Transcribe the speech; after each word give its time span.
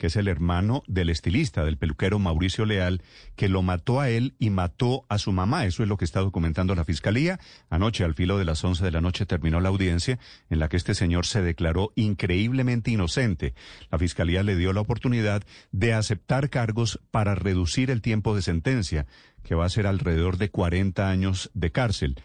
que 0.00 0.06
es 0.06 0.16
el 0.16 0.28
hermano 0.28 0.82
del 0.86 1.10
estilista, 1.10 1.62
del 1.62 1.76
peluquero 1.76 2.18
Mauricio 2.18 2.64
Leal, 2.64 3.02
que 3.36 3.50
lo 3.50 3.60
mató 3.60 4.00
a 4.00 4.08
él 4.08 4.34
y 4.38 4.48
mató 4.48 5.04
a 5.10 5.18
su 5.18 5.30
mamá. 5.30 5.66
Eso 5.66 5.82
es 5.82 5.90
lo 5.90 5.98
que 5.98 6.06
está 6.06 6.20
documentando 6.20 6.74
la 6.74 6.86
Fiscalía. 6.86 7.38
Anoche, 7.68 8.02
al 8.02 8.14
filo 8.14 8.38
de 8.38 8.46
las 8.46 8.64
11 8.64 8.82
de 8.82 8.92
la 8.92 9.02
noche, 9.02 9.26
terminó 9.26 9.60
la 9.60 9.68
audiencia 9.68 10.18
en 10.48 10.58
la 10.58 10.70
que 10.70 10.78
este 10.78 10.94
señor 10.94 11.26
se 11.26 11.42
declaró 11.42 11.92
increíblemente 11.96 12.90
inocente. 12.90 13.52
La 13.90 13.98
Fiscalía 13.98 14.42
le 14.42 14.56
dio 14.56 14.72
la 14.72 14.80
oportunidad 14.80 15.42
de 15.70 15.92
aceptar 15.92 16.48
cargos 16.48 16.98
para 17.10 17.34
reducir 17.34 17.90
el 17.90 18.00
tiempo 18.00 18.34
de 18.34 18.40
sentencia, 18.40 19.06
que 19.42 19.54
va 19.54 19.66
a 19.66 19.68
ser 19.68 19.86
alrededor 19.86 20.38
de 20.38 20.48
40 20.48 21.10
años 21.10 21.50
de 21.52 21.72
cárcel. 21.72 22.16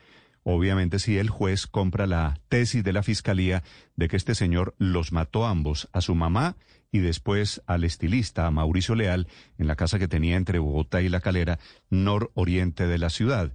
Obviamente 0.44 1.00
si 1.00 1.18
el 1.18 1.30
juez 1.30 1.68
compra 1.68 2.08
la 2.08 2.40
tesis 2.48 2.86
de 2.86 2.94
la 2.94 3.04
fiscalía 3.04 3.64
de 3.98 4.08
que 4.08 4.16
este 4.16 4.34
señor 4.34 4.76
los 4.78 5.12
mató 5.12 5.46
ambos, 5.46 5.90
a 5.92 6.00
su 6.00 6.16
mamá 6.16 6.56
y 6.92 7.00
después 7.00 7.62
al 7.68 7.84
estilista, 7.84 8.48
a 8.48 8.52
Mauricio 8.52 8.96
Leal, 8.96 9.28
en 9.58 9.68
la 9.68 9.76
casa 9.76 10.00
que 10.00 10.08
tenía 10.08 10.38
entre 10.38 10.60
Bogotá 10.60 11.02
y 11.02 11.10
La 11.10 11.22
Calera, 11.22 11.60
nororiente 11.90 12.88
de 12.88 12.98
la 12.98 13.10
ciudad. 13.10 13.52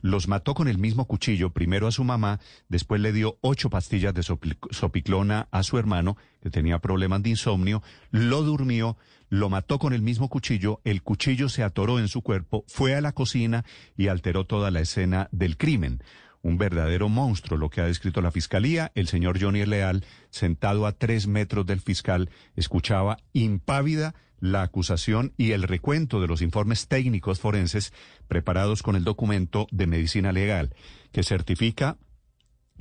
Los 0.00 0.28
mató 0.28 0.54
con 0.54 0.68
el 0.68 0.76
mismo 0.76 1.06
cuchillo, 1.06 1.50
primero 1.50 1.86
a 1.86 1.90
su 1.92 2.04
mamá, 2.04 2.38
después 2.68 3.00
le 3.00 3.12
dio 3.12 3.38
ocho 3.40 3.70
pastillas 3.70 4.12
de 4.12 4.22
sopiclona 4.22 5.48
a 5.50 5.62
su 5.62 5.78
hermano, 5.78 6.18
que 6.42 6.50
tenía 6.50 6.78
problemas 6.78 7.22
de 7.22 7.30
insomnio, 7.30 7.82
lo 8.10 8.42
durmió, 8.42 8.98
lo 9.30 9.48
mató 9.48 9.78
con 9.78 9.94
el 9.94 10.02
mismo 10.02 10.28
cuchillo, 10.28 10.82
el 10.84 11.02
cuchillo 11.02 11.48
se 11.48 11.62
atoró 11.62 11.98
en 11.98 12.08
su 12.08 12.20
cuerpo, 12.20 12.64
fue 12.68 12.94
a 12.94 13.00
la 13.00 13.12
cocina 13.12 13.64
y 13.96 14.08
alteró 14.08 14.44
toda 14.44 14.70
la 14.70 14.80
escena 14.80 15.28
del 15.32 15.56
crimen 15.56 16.02
un 16.44 16.58
verdadero 16.58 17.08
monstruo, 17.08 17.58
lo 17.58 17.70
que 17.70 17.80
ha 17.80 17.86
descrito 17.86 18.20
la 18.20 18.30
fiscalía. 18.30 18.92
El 18.94 19.08
señor 19.08 19.40
Johnny 19.40 19.64
Leal, 19.64 20.04
sentado 20.30 20.86
a 20.86 20.92
tres 20.92 21.26
metros 21.26 21.66
del 21.66 21.80
fiscal, 21.80 22.30
escuchaba 22.54 23.16
impávida 23.32 24.14
la 24.40 24.62
acusación 24.62 25.32
y 25.38 25.52
el 25.52 25.62
recuento 25.62 26.20
de 26.20 26.28
los 26.28 26.42
informes 26.42 26.86
técnicos 26.86 27.40
forenses 27.40 27.94
preparados 28.28 28.82
con 28.82 28.94
el 28.94 29.04
documento 29.04 29.66
de 29.70 29.86
medicina 29.86 30.32
legal, 30.32 30.74
que 31.12 31.22
certifica 31.22 31.96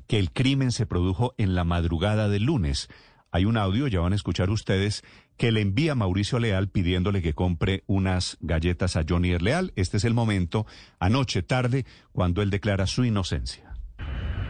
que 0.07 0.19
el 0.19 0.31
crimen 0.31 0.73
se 0.73 0.85
produjo 0.85 1.33
en 1.37 1.55
la 1.55 1.63
madrugada 1.63 2.27
del 2.27 2.43
lunes. 2.43 2.89
Hay 3.33 3.45
un 3.45 3.57
audio, 3.57 3.87
ya 3.87 3.99
van 3.99 4.13
a 4.13 4.15
escuchar 4.15 4.51
ustedes, 4.51 5.03
que 5.37 5.51
le 5.51 5.61
envía 5.61 5.95
Mauricio 5.95 6.37
Leal 6.37 6.69
pidiéndole 6.69 7.23
que 7.23 7.33
compre 7.33 7.83
unas 7.87 8.37
galletas 8.41 8.95
a 8.95 9.05
Johnny 9.09 9.35
Leal. 9.39 9.73
Este 9.75 9.97
es 9.97 10.03
el 10.03 10.13
momento, 10.13 10.67
anoche 10.99 11.41
tarde, 11.41 11.87
cuando 12.11 12.43
él 12.43 12.51
declara 12.51 12.85
su 12.85 13.03
inocencia. 13.03 13.73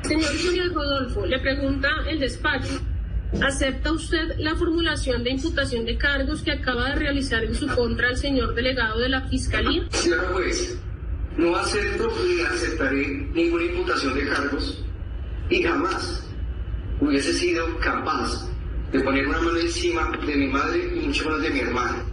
Señor 0.02 0.32
Junior 0.38 0.74
Rodolfo, 0.74 1.26
le 1.26 1.40
pregunta 1.40 1.88
el 2.10 2.20
despacho. 2.20 2.82
¿Acepta 3.42 3.94
usted 3.94 4.38
la 4.40 4.54
formulación 4.58 5.24
de 5.24 5.30
imputación 5.30 5.86
de 5.86 5.98
cargos 5.98 6.42
que 6.42 6.52
acaba 6.52 6.90
de 6.90 6.96
realizar 6.96 7.42
en 7.46 7.56
su 7.56 7.68
contra 7.68 8.10
el 8.10 8.18
señor 8.18 8.54
delegado 8.54 9.00
de 9.00 9.08
la 9.08 9.22
Fiscalía? 9.30 9.88
Señora 9.92 10.24
juez, 10.34 10.78
no 11.38 11.56
acepto 11.56 12.12
ni 12.22 12.42
aceptaré 12.42 13.08
ninguna 13.34 13.64
imputación 13.64 14.14
de 14.14 14.28
cargos 14.28 14.84
y 15.50 15.64
jamás 15.64 16.30
hubiese 17.00 17.32
sido 17.32 17.80
capaz 17.80 18.53
de 18.94 19.00
poner 19.00 19.28
una 19.28 19.42
mano 19.42 19.58
encima 19.58 20.12
de 20.26 20.36
mi 20.36 20.48
madre 20.48 20.86
y 20.96 21.08
mucho 21.08 21.26
menos 21.26 21.42
de 21.42 21.50
mi 21.50 21.60
hermano. 21.60 22.04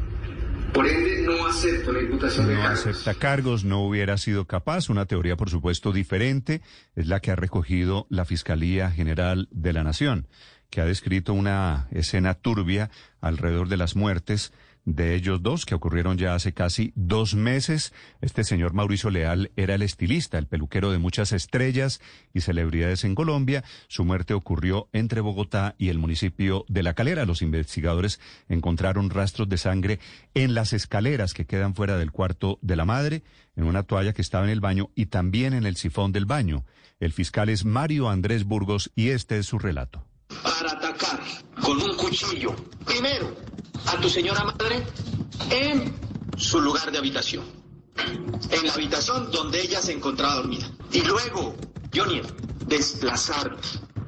Por 0.72 0.86
ende, 0.86 1.22
no 1.22 1.46
acepto 1.46 1.92
la 1.92 2.00
imputación 2.00 2.46
de 2.46 2.54
cargos. 2.54 2.86
No 2.86 2.90
acepta 2.90 3.14
cargos, 3.14 3.64
no 3.64 3.84
hubiera 3.84 4.16
sido 4.16 4.46
capaz. 4.46 4.88
Una 4.88 5.04
teoría, 5.04 5.36
por 5.36 5.50
supuesto, 5.50 5.92
diferente 5.92 6.62
es 6.94 7.06
la 7.06 7.20
que 7.20 7.32
ha 7.32 7.36
recogido 7.36 8.06
la 8.08 8.24
Fiscalía 8.24 8.90
General 8.90 9.48
de 9.50 9.72
la 9.72 9.84
Nación, 9.84 10.26
que 10.70 10.80
ha 10.80 10.84
descrito 10.84 11.34
una 11.34 11.88
escena 11.90 12.34
turbia 12.34 12.90
alrededor 13.20 13.68
de 13.68 13.76
las 13.76 13.96
muertes 13.96 14.52
de 14.84 15.14
ellos 15.14 15.42
dos, 15.42 15.66
que 15.66 15.74
ocurrieron 15.74 16.16
ya 16.16 16.34
hace 16.34 16.52
casi 16.52 16.92
dos 16.96 17.34
meses. 17.34 17.92
Este 18.20 18.44
señor 18.44 18.72
Mauricio 18.72 19.10
Leal 19.10 19.50
era 19.56 19.74
el 19.74 19.82
estilista, 19.82 20.38
el 20.38 20.46
peluquero 20.46 20.90
de 20.90 20.98
muchas 20.98 21.32
estrellas 21.32 22.00
y 22.32 22.40
celebridades 22.40 23.04
en 23.04 23.14
Colombia. 23.14 23.62
Su 23.88 24.04
muerte 24.04 24.34
ocurrió 24.34 24.88
entre 24.92 25.20
Bogotá 25.20 25.74
y 25.78 25.88
el 25.88 25.98
municipio 25.98 26.64
de 26.68 26.82
La 26.82 26.94
Calera. 26.94 27.26
Los 27.26 27.42
investigadores 27.42 28.20
encontraron 28.48 29.10
rastros 29.10 29.48
de 29.48 29.58
sangre 29.58 30.00
en 30.34 30.54
las 30.54 30.72
escaleras 30.72 31.34
que 31.34 31.46
quedan 31.46 31.74
fuera 31.74 31.98
del 31.98 32.10
cuarto 32.10 32.58
de 32.62 32.76
la 32.76 32.84
madre, 32.84 33.22
en 33.56 33.64
una 33.64 33.82
toalla 33.82 34.12
que 34.12 34.22
estaba 34.22 34.44
en 34.44 34.50
el 34.50 34.60
baño 34.60 34.90
y 34.94 35.06
también 35.06 35.52
en 35.52 35.66
el 35.66 35.76
sifón 35.76 36.12
del 36.12 36.24
baño. 36.24 36.64
El 37.00 37.12
fiscal 37.12 37.48
es 37.48 37.64
Mario 37.64 38.08
Andrés 38.08 38.44
Burgos 38.44 38.90
y 38.94 39.10
este 39.10 39.38
es 39.38 39.46
su 39.46 39.58
relato. 39.58 40.09
Para 40.42 40.72
atacar 40.72 41.20
con 41.62 41.80
un 41.80 41.96
cuchillo, 41.96 42.54
primero 42.84 43.34
a 43.86 44.00
tu 44.00 44.08
señora 44.08 44.44
madre 44.44 44.86
en 45.50 45.94
su 46.36 46.60
lugar 46.60 46.90
de 46.90 46.98
habitación. 46.98 47.44
En 48.50 48.66
la 48.66 48.72
habitación 48.72 49.30
donde 49.30 49.60
ella 49.60 49.80
se 49.80 49.92
encontraba 49.92 50.36
dormida. 50.36 50.70
Y 50.92 51.02
luego, 51.02 51.54
Johnny, 51.94 52.22
desplazar 52.66 53.56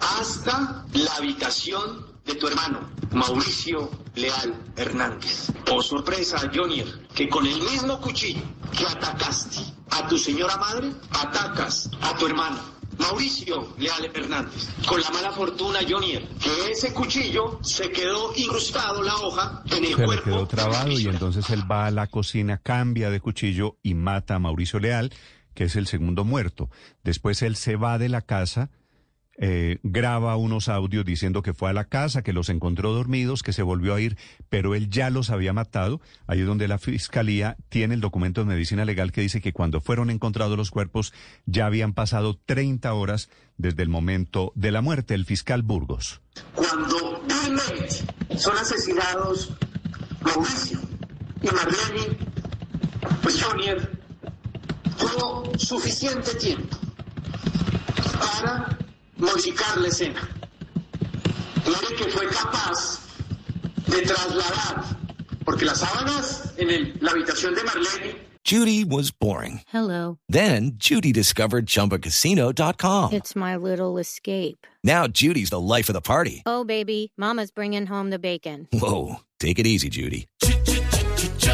hasta 0.00 0.84
la 0.93 1.15
habitación 1.16 2.06
de 2.25 2.34
tu 2.37 2.47
hermano, 2.49 2.91
Mauricio 3.12 3.91
Leal 4.15 4.55
Hernández. 4.77 5.53
Por 5.66 5.82
sorpresa, 5.84 6.50
Johnny, 6.55 6.84
que 7.15 7.28
con 7.28 7.47
el 7.47 7.61
mismo 7.62 8.00
cuchillo 8.00 8.43
que 8.77 8.87
atacaste 8.87 9.59
a 9.91 10.09
tu 10.09 10.16
señora 10.19 10.56
madre, 10.56 10.93
atacas 11.11 11.91
a 12.00 12.16
tu 12.16 12.27
hermano 12.27 12.81
Mauricio 13.02 13.74
Leal 13.78 14.10
Hernández, 14.14 14.68
con 14.86 15.00
la 15.00 15.10
mala 15.10 15.32
fortuna, 15.32 15.80
Johnny, 15.88 16.18
que 16.40 16.72
ese 16.72 16.92
cuchillo 16.92 17.58
se 17.62 17.90
quedó 17.90 18.32
incrustado 18.36 19.02
la 19.02 19.14
hoja 19.16 19.62
en 19.70 19.84
el 19.84 19.94
se 19.94 20.04
cuerpo. 20.04 20.30
le 20.30 20.36
quedó 20.36 20.46
trabado 20.46 20.90
y 20.90 21.06
entonces 21.06 21.50
él 21.50 21.70
va 21.70 21.86
a 21.86 21.90
la 21.90 22.06
cocina, 22.06 22.58
cambia 22.58 23.10
de 23.10 23.20
cuchillo 23.20 23.76
y 23.82 23.94
mata 23.94 24.36
a 24.36 24.38
Mauricio 24.38 24.78
Leal, 24.78 25.12
que 25.54 25.64
es 25.64 25.76
el 25.76 25.86
segundo 25.86 26.24
muerto. 26.24 26.70
Después 27.02 27.42
él 27.42 27.56
se 27.56 27.76
va 27.76 27.98
de 27.98 28.08
la 28.08 28.22
casa 28.22 28.70
eh, 29.38 29.78
graba 29.82 30.37
unos 30.37 30.69
audios 30.69 31.04
diciendo 31.04 31.43
que 31.43 31.54
fue 31.54 31.70
a 31.70 31.72
la 31.72 31.84
casa, 31.84 32.22
que 32.22 32.32
los 32.32 32.48
encontró 32.48 32.93
dormidos, 32.93 33.43
que 33.43 33.53
se 33.53 33.62
volvió 33.62 33.94
a 33.94 34.00
ir, 34.00 34.16
pero 34.48 34.75
él 34.75 34.91
ya 34.91 35.10
los 35.10 35.31
había 35.31 35.53
matado. 35.53 36.00
Ahí 36.26 36.41
es 36.41 36.47
donde 36.47 36.69
la 36.69 36.78
fiscalía 36.78 37.56
tiene 37.69 37.94
el 37.94 38.00
documento 38.00 38.43
de 38.43 38.48
medicina 38.48 38.84
legal 38.84 39.12
que 39.12 39.22
dice 39.22 39.41
que 39.41 39.53
cuando 39.53 39.81
fueron 39.81 40.10
encontrados 40.10 40.56
los 40.56 40.70
cuerpos 40.70 41.12
ya 41.47 41.66
habían 41.66 41.94
pasado 41.94 42.38
30 42.44 42.93
horas 42.93 43.31
desde 43.56 43.82
el 43.82 43.88
momento 43.88 44.53
de 44.54 44.70
la 44.70 44.82
muerte. 44.82 45.15
El 45.15 45.25
fiscal 45.25 45.62
Burgos. 45.62 46.20
Cuando 46.54 47.22
son 48.37 48.56
asesinados 48.56 49.53
Mauricio 50.20 50.81
y 51.43 51.47
Marlene, 51.47 52.16
pues 53.22 53.43
Jonier 53.43 53.91
tuvo 54.99 55.53
suficiente 55.59 56.34
tiempo 56.34 56.76
para 58.20 58.81
modificar 59.22 59.78
la 59.78 59.88
escena. 59.88 60.28
Mire 61.64 61.96
que 61.96 62.11
fue 62.11 62.26
capaz 62.29 63.00
de 63.87 64.02
trasladar, 64.02 64.85
porque 65.44 65.64
las 65.64 65.79
sábanas 65.81 66.52
en 66.56 66.70
el, 66.70 66.99
la 67.00 67.12
habitación 67.12 67.55
de 67.55 67.62
Marlene 67.64 68.32
Judy 68.44 68.85
was 68.85 69.12
boring. 69.12 69.61
Hello. 69.69 70.19
Then 70.29 70.73
Judy 70.75 71.12
discovered 71.12 71.67
ChumbaCasino.com. 71.67 73.12
It's 73.12 73.37
my 73.37 73.56
little 73.56 73.99
escape. 73.99 74.67
Now 74.82 75.06
Judy's 75.06 75.50
the 75.50 75.61
life 75.61 75.88
of 75.88 75.93
the 75.94 76.00
party. 76.00 76.43
Oh, 76.44 76.64
baby, 76.64 77.12
Mama's 77.17 77.52
bringing 77.52 77.87
home 77.87 78.11
the 78.11 78.19
bacon. 78.19 78.67
Whoa, 78.73 79.20
take 79.38 79.61
it 79.61 79.67
easy, 79.67 79.88
Judy. 79.88 80.26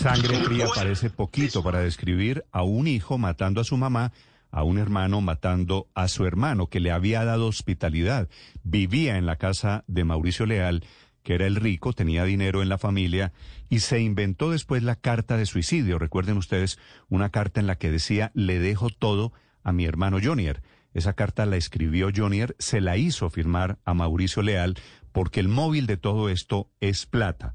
Sangre 0.00 0.42
fría 0.44 0.66
parece 0.74 1.10
poquito 1.10 1.62
para 1.62 1.80
describir 1.80 2.46
a 2.52 2.62
un 2.62 2.86
hijo 2.86 3.18
matando 3.18 3.60
a 3.60 3.64
su 3.64 3.76
mamá, 3.76 4.12
a 4.50 4.62
un 4.62 4.78
hermano 4.78 5.20
matando 5.20 5.88
a 5.94 6.08
su 6.08 6.24
hermano 6.24 6.68
que 6.68 6.80
le 6.80 6.90
había 6.90 7.22
dado 7.26 7.46
hospitalidad. 7.46 8.30
Vivía 8.62 9.18
en 9.18 9.26
la 9.26 9.36
casa 9.36 9.84
de 9.88 10.04
Mauricio 10.04 10.46
Leal, 10.46 10.84
que 11.22 11.34
era 11.34 11.46
el 11.46 11.54
rico, 11.54 11.92
tenía 11.92 12.24
dinero 12.24 12.62
en 12.62 12.70
la 12.70 12.78
familia 12.78 13.34
y 13.68 13.80
se 13.80 14.00
inventó 14.00 14.50
después 14.50 14.82
la 14.82 14.96
carta 14.96 15.36
de 15.36 15.44
suicidio. 15.44 15.98
Recuerden 15.98 16.38
ustedes 16.38 16.78
una 17.10 17.28
carta 17.28 17.60
en 17.60 17.66
la 17.66 17.76
que 17.76 17.90
decía, 17.90 18.30
le 18.32 18.58
dejo 18.58 18.88
todo 18.88 19.34
a 19.62 19.72
mi 19.72 19.84
hermano 19.84 20.16
Jonier. 20.22 20.62
Esa 20.94 21.12
carta 21.12 21.44
la 21.44 21.58
escribió 21.58 22.08
Jonier, 22.16 22.56
se 22.58 22.80
la 22.80 22.96
hizo 22.96 23.28
firmar 23.28 23.78
a 23.84 23.92
Mauricio 23.92 24.40
Leal 24.40 24.78
porque 25.12 25.40
el 25.40 25.48
móvil 25.48 25.86
de 25.86 25.98
todo 25.98 26.30
esto 26.30 26.70
es 26.80 27.04
plata. 27.04 27.54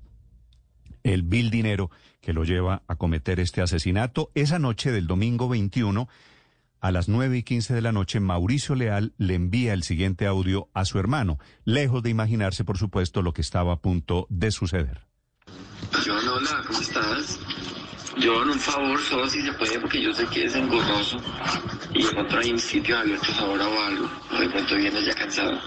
El 1.06 1.22
vil 1.22 1.52
dinero 1.52 1.92
que 2.20 2.34
lo 2.34 2.44
lleva 2.44 2.82
a 2.88 2.96
cometer 2.96 3.40
este 3.40 3.62
asesinato. 3.62 4.32
Esa 4.34 4.58
noche 4.58 4.92
del 4.92 5.06
domingo 5.06 5.48
21, 5.48 6.10
a 6.82 6.92
las 6.92 7.08
9 7.08 7.38
y 7.38 7.44
15 7.44 7.76
de 7.76 7.82
la 7.84 7.92
noche, 7.92 8.20
Mauricio 8.20 8.74
Leal 8.74 9.14
le 9.20 9.36
envía 9.36 9.74
el 9.74 9.84
siguiente 9.84 10.26
audio 10.26 10.68
a 10.74 10.84
su 10.84 10.98
hermano, 10.98 11.38
lejos 11.64 12.02
de 12.02 12.10
imaginarse, 12.10 12.64
por 12.64 12.80
supuesto, 12.80 13.22
lo 13.22 13.34
que 13.34 13.42
estaba 13.42 13.74
a 13.74 13.80
punto 13.82 14.26
de 14.32 14.50
suceder. 14.50 15.06
John, 16.04 16.28
hola, 16.28 16.64
¿cómo 16.66 16.80
estás? 16.80 17.40
John, 18.20 18.50
un 18.50 18.60
favor, 18.60 19.00
solo 19.00 19.30
si 19.30 19.44
se 19.44 19.54
puede, 19.54 19.80
porque 19.80 20.02
yo 20.02 20.12
sé 20.12 20.26
que 20.26 20.46
es 20.46 20.56
engorroso 20.56 21.18
y 21.94 22.02
de 22.04 22.10
pronto 22.10 22.40
hay 22.40 22.52
un 22.52 22.60
sitio 22.60 22.98
abierto 22.98 23.32
ahora 23.38 23.68
o 23.68 23.82
algo, 23.84 24.10
o 24.32 24.40
de 24.40 24.50
pronto 24.50 24.76
vienes 24.76 25.06
ya 25.06 25.14
cansado. 25.14 25.60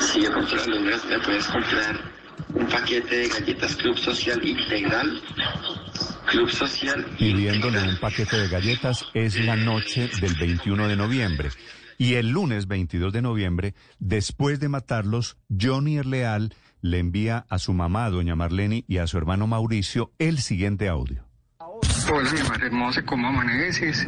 Si 0.00 0.22
de 0.22 0.30
pronto 0.30 0.56
la 0.56 0.66
lunes 0.66 1.04
me 1.04 1.20
puedes 1.20 1.46
comprar 1.46 2.23
un 2.54 2.66
paquete 2.66 3.16
de 3.16 3.28
galletas 3.28 3.76
Club 3.76 3.96
Social 3.96 4.46
Integral. 4.46 5.20
Club 6.26 6.50
Social 6.50 7.04
Pidiéndole 7.18 7.82
un 7.82 7.98
paquete 7.98 8.36
de 8.36 8.48
galletas 8.48 9.04
es 9.14 9.44
la 9.44 9.56
noche 9.56 10.08
del 10.20 10.34
21 10.34 10.88
de 10.88 10.96
noviembre. 10.96 11.50
Y 11.98 12.14
el 12.14 12.30
lunes 12.30 12.66
22 12.66 13.12
de 13.12 13.22
noviembre, 13.22 13.74
después 13.98 14.58
de 14.58 14.68
matarlos, 14.68 15.36
Johnny 15.48 16.02
Leal 16.02 16.54
le 16.80 16.98
envía 16.98 17.46
a 17.48 17.58
su 17.58 17.72
mamá, 17.72 18.10
doña 18.10 18.34
Marlene, 18.34 18.84
y 18.88 18.98
a 18.98 19.06
su 19.06 19.16
hermano 19.16 19.46
Mauricio 19.46 20.12
el 20.18 20.38
siguiente 20.38 20.88
audio. 20.88 21.24
Hola, 22.12 22.32
mi 22.32 22.42
madre 22.48 22.66
hermosa, 22.66 23.02
¿cómo 23.04 23.28
amaneces? 23.28 24.06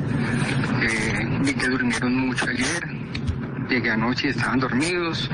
Eh, 0.83 1.39
vi 1.43 1.55
que 1.55 1.69
durmieron 1.69 2.15
mucho 2.27 2.47
ayer. 2.47 2.85
Llegué 3.69 3.91
anoche 3.91 4.29
y 4.29 4.31
estaban 4.31 4.61
dormidos. 4.61 5.31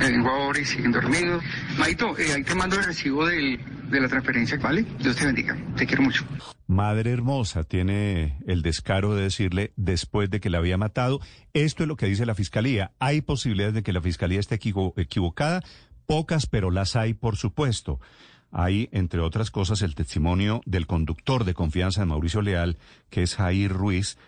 Ahora 0.00 0.60
y 0.60 0.64
siguen 0.64 0.92
dormidos. 0.92 1.42
Maito, 1.78 2.16
eh, 2.18 2.32
ahí 2.34 2.42
te 2.42 2.54
mando 2.54 2.76
el 2.76 2.84
recibo 2.84 3.26
de 3.26 3.58
la 3.90 4.08
transferencia, 4.08 4.58
¿vale? 4.58 4.84
Dios 5.00 5.16
te 5.16 5.26
bendiga. 5.26 5.56
Te 5.76 5.86
quiero 5.86 6.02
mucho. 6.02 6.24
Madre 6.66 7.12
hermosa 7.12 7.64
tiene 7.64 8.38
el 8.46 8.62
descaro 8.62 9.14
de 9.14 9.22
decirle 9.24 9.72
después 9.76 10.28
de 10.30 10.40
que 10.40 10.50
la 10.50 10.58
había 10.58 10.76
matado. 10.76 11.20
Esto 11.54 11.82
es 11.84 11.88
lo 11.88 11.96
que 11.96 12.06
dice 12.06 12.26
la 12.26 12.34
fiscalía. 12.34 12.92
Hay 12.98 13.20
posibilidades 13.20 13.74
de 13.74 13.82
que 13.82 13.92
la 13.92 14.02
fiscalía 14.02 14.40
esté 14.40 14.56
equivo- 14.56 14.92
equivocada, 14.96 15.62
pocas, 16.06 16.46
pero 16.46 16.70
las 16.70 16.96
hay, 16.96 17.14
por 17.14 17.36
supuesto. 17.36 18.00
Hay, 18.52 18.88
entre 18.92 19.20
otras 19.20 19.50
cosas, 19.50 19.82
el 19.82 19.94
testimonio 19.94 20.60
del 20.66 20.86
conductor 20.86 21.44
de 21.44 21.54
confianza 21.54 22.00
de 22.00 22.06
Mauricio 22.06 22.42
Leal, 22.42 22.78
que 23.10 23.22
es 23.22 23.36
Jair 23.36 23.72
Ruiz, 23.72 24.18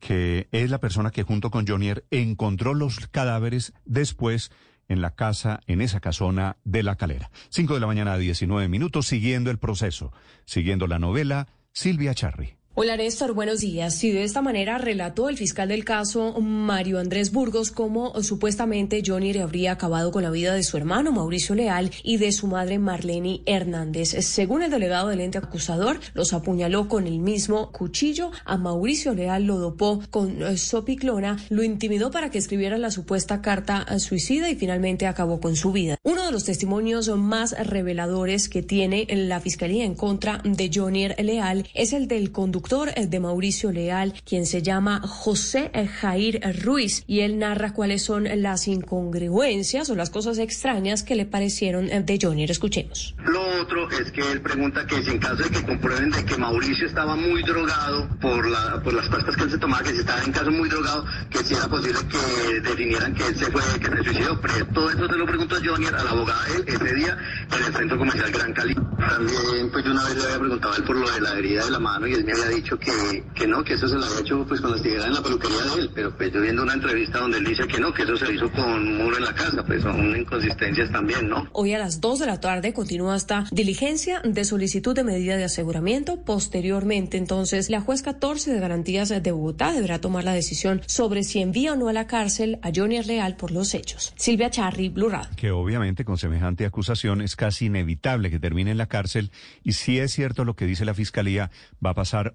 que 0.00 0.48
es 0.52 0.70
la 0.70 0.78
persona 0.78 1.10
que 1.10 1.22
junto 1.24 1.50
con 1.50 1.66
Jonier 1.66 2.04
encontró 2.10 2.72
los 2.74 3.06
cadáveres 3.08 3.72
después 3.84 4.50
en 4.90 5.00
la 5.00 5.14
casa, 5.14 5.60
en 5.66 5.80
esa 5.80 6.00
casona 6.00 6.56
de 6.64 6.82
la 6.82 6.96
calera. 6.96 7.30
Cinco 7.48 7.74
de 7.74 7.80
la 7.80 7.86
mañana, 7.86 8.18
19 8.18 8.68
minutos, 8.68 9.06
siguiendo 9.06 9.50
el 9.50 9.58
proceso, 9.58 10.12
siguiendo 10.44 10.86
la 10.88 10.98
novela, 10.98 11.46
Silvia 11.72 12.12
Charri. 12.12 12.59
Hola 12.76 12.96
Néstor, 12.96 13.34
buenos 13.34 13.58
días. 13.60 14.02
Y 14.04 14.12
de 14.12 14.22
esta 14.22 14.42
manera 14.42 14.78
relató 14.78 15.28
el 15.28 15.36
fiscal 15.36 15.68
del 15.68 15.84
caso, 15.84 16.40
Mario 16.40 17.00
Andrés 17.00 17.32
Burgos, 17.32 17.72
cómo 17.72 18.12
eh, 18.14 18.22
supuestamente 18.22 19.02
Johnny 19.04 19.32
le 19.32 19.42
habría 19.42 19.72
acabado 19.72 20.12
con 20.12 20.22
la 20.22 20.30
vida 20.30 20.54
de 20.54 20.62
su 20.62 20.76
hermano 20.76 21.10
Mauricio 21.10 21.56
Leal 21.56 21.90
y 22.04 22.18
de 22.18 22.30
su 22.30 22.46
madre 22.46 22.78
Marlene 22.78 23.42
Hernández. 23.44 24.10
Según 24.24 24.62
el 24.62 24.70
delegado 24.70 25.08
del 25.08 25.20
ente 25.20 25.38
acusador, 25.38 25.98
los 26.14 26.32
apuñaló 26.32 26.86
con 26.86 27.08
el 27.08 27.18
mismo 27.18 27.72
cuchillo. 27.72 28.30
A 28.44 28.56
Mauricio 28.56 29.14
Leal 29.14 29.46
lo 29.46 29.58
dopó 29.58 30.00
con 30.08 30.40
eh, 30.40 30.56
sopiclona, 30.56 31.38
lo 31.48 31.64
intimidó 31.64 32.12
para 32.12 32.30
que 32.30 32.38
escribiera 32.38 32.78
la 32.78 32.92
supuesta 32.92 33.42
carta 33.42 33.84
eh, 33.90 33.98
suicida 33.98 34.48
y 34.48 34.54
finalmente 34.54 35.08
acabó 35.08 35.40
con 35.40 35.56
su 35.56 35.72
vida. 35.72 35.96
Uno 36.04 36.24
de 36.24 36.30
los 36.30 36.44
testimonios 36.44 37.08
más 37.18 37.50
reveladores 37.66 38.48
que 38.48 38.62
tiene 38.62 39.08
la 39.10 39.40
fiscalía 39.40 39.84
en 39.84 39.96
contra 39.96 40.40
de 40.44 40.70
Johnny 40.72 41.08
Leal 41.18 41.68
es 41.74 41.92
el 41.92 42.06
del 42.06 42.30
conductor 42.30 42.59
eh, 42.96 43.06
de 43.06 43.20
Mauricio 43.20 43.72
Leal, 43.72 44.14
quien 44.24 44.46
se 44.46 44.62
llama 44.62 45.00
José 45.00 45.70
eh, 45.74 45.86
Jair 45.86 46.40
Ruiz, 46.62 47.04
y 47.06 47.20
él 47.20 47.38
narra 47.38 47.72
cuáles 47.72 48.02
son 48.02 48.28
las 48.42 48.68
incongruencias 48.68 49.90
o 49.90 49.96
las 49.96 50.10
cosas 50.10 50.38
extrañas 50.38 51.02
que 51.02 51.14
le 51.14 51.26
parecieron 51.26 51.88
eh, 51.90 52.02
de 52.02 52.18
Johnny. 52.20 52.44
Escuchemos. 52.44 53.14
Lo 53.24 53.62
otro 53.62 53.88
es 53.90 54.10
que 54.12 54.20
él 54.32 54.40
pregunta 54.40 54.86
que 54.86 55.02
si 55.02 55.10
en 55.10 55.18
caso 55.18 55.42
de 55.42 55.50
que 55.50 55.62
comprueben 55.64 56.10
de 56.10 56.24
que 56.24 56.36
Mauricio 56.36 56.86
estaba 56.86 57.16
muy 57.16 57.42
drogado 57.42 58.08
por, 58.20 58.48
la, 58.48 58.82
por 58.82 58.92
las 58.92 59.08
pastas 59.08 59.36
que 59.36 59.44
él 59.44 59.50
se 59.50 59.58
tomaba, 59.58 59.82
que 59.82 59.90
si 59.90 60.00
estaba 60.00 60.22
en 60.22 60.32
caso 60.32 60.50
muy 60.50 60.68
drogado, 60.68 61.04
que 61.30 61.38
si 61.38 61.54
era 61.54 61.68
posible 61.68 61.98
que 62.08 62.60
definieran 62.60 63.14
que 63.14 63.26
él 63.26 63.36
se 63.36 63.46
fue, 63.46 63.62
que 63.80 63.86
se 63.86 64.04
suicidó. 64.04 64.40
Pero 64.40 64.66
todo 64.66 64.90
eso 64.90 65.06
se 65.06 65.16
lo 65.16 65.26
preguntó 65.26 65.56
Johnny 65.64 65.86
a 65.86 65.92
la 65.92 66.10
abogada 66.10 66.44
de 66.44 66.56
él 66.56 66.64
ese 66.66 66.94
día 66.94 67.18
en 67.56 67.64
el 67.64 67.74
centro 67.74 67.98
comercial 67.98 68.30
Gran 68.30 68.52
Cali. 68.52 68.74
También, 68.74 69.70
pues 69.72 69.84
yo 69.84 69.90
una 69.92 70.04
vez 70.04 70.16
le 70.16 70.24
había 70.24 70.38
preguntado 70.38 70.74
a 70.74 70.76
él 70.76 70.84
por 70.84 70.96
lo 70.96 71.10
de 71.10 71.20
la 71.20 71.38
herida 71.38 71.64
de 71.64 71.70
la 71.70 71.78
mano 71.78 72.06
y 72.06 72.14
él 72.14 72.24
me 72.24 72.32
había 72.32 72.49
dicho 72.50 72.78
que, 72.78 73.24
que 73.34 73.46
no, 73.46 73.62
que 73.64 73.74
eso 73.74 73.88
se 73.88 73.96
lo 73.96 74.04
había 74.04 74.20
hecho 74.20 74.44
pues 74.46 74.60
cuando 74.60 74.76
estuviera 74.76 75.06
en 75.06 75.14
la 75.14 75.22
peluquería 75.22 75.62
de 75.74 75.80
él. 75.82 75.90
Pero 75.94 76.16
pues 76.16 76.32
yo 76.32 76.40
viendo 76.40 76.62
una 76.62 76.74
entrevista 76.74 77.18
donde 77.18 77.38
él 77.38 77.44
dice 77.44 77.66
que 77.66 77.80
no, 77.80 77.92
que 77.92 78.02
eso 78.02 78.16
se 78.16 78.32
hizo 78.32 78.50
con 78.52 78.96
muro 78.96 79.16
en 79.16 79.24
la 79.24 79.34
casa, 79.34 79.64
pues 79.64 79.82
son 79.82 80.16
inconsistencias 80.16 80.90
también, 80.90 81.28
¿no? 81.28 81.48
Hoy 81.52 81.74
a 81.74 81.78
las 81.78 82.00
2 82.00 82.18
de 82.20 82.26
la 82.26 82.40
tarde 82.40 82.72
continúa 82.72 83.16
esta 83.16 83.44
diligencia 83.50 84.20
de 84.24 84.44
solicitud 84.44 84.94
de 84.94 85.04
medida 85.04 85.36
de 85.36 85.44
aseguramiento. 85.44 86.22
Posteriormente, 86.22 87.16
entonces, 87.16 87.70
la 87.70 87.80
juez 87.80 88.02
14 88.02 88.52
de 88.52 88.60
garantías 88.60 89.08
de 89.08 89.32
Bogotá 89.32 89.72
deberá 89.72 90.00
tomar 90.00 90.24
la 90.24 90.32
decisión 90.32 90.82
sobre 90.86 91.22
si 91.22 91.40
envía 91.40 91.72
o 91.72 91.76
no 91.76 91.88
a 91.88 91.92
la 91.92 92.06
cárcel 92.06 92.58
a 92.62 92.70
Johnny 92.74 93.00
Real 93.00 93.36
por 93.36 93.50
los 93.50 93.74
hechos. 93.74 94.12
Silvia 94.16 94.50
Charri, 94.50 94.88
Blue 94.88 95.08
Radio. 95.08 95.30
que 95.36 95.50
obviamente 95.50 96.04
con 96.04 96.18
semejante 96.18 96.66
acusación 96.66 97.20
es 97.20 97.36
casi 97.36 97.66
inevitable 97.66 98.30
que 98.30 98.38
termine 98.38 98.70
en 98.70 98.78
la 98.78 98.86
cárcel 98.86 99.30
y 99.62 99.72
si 99.72 99.98
es 99.98 100.12
cierto 100.12 100.44
lo 100.44 100.54
que 100.54 100.66
dice 100.66 100.84
la 100.84 100.94
fiscalía, 100.94 101.50
va 101.84 101.90
a 101.90 101.94
pasar 101.94 102.34